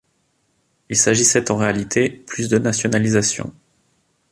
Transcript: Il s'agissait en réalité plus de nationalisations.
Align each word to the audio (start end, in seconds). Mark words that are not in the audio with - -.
Il 0.89 0.97
s'agissait 0.97 1.51
en 1.51 1.57
réalité 1.57 2.09
plus 2.09 2.49
de 2.49 2.57
nationalisations. 2.57 3.53